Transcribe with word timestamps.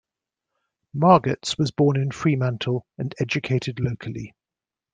Margetts 0.95 1.59
was 1.59 1.69
born 1.69 1.95
in 1.95 2.09
Fremantle 2.09 2.87
and 2.97 3.13
educated 3.19 3.79
locally. 3.79 4.33